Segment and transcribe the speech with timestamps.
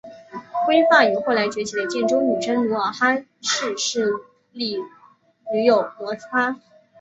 [0.65, 4.15] 辉发与后来崛起的建州女真努尔哈赤势
[4.51, 4.77] 力
[5.51, 6.57] 屡有摩擦。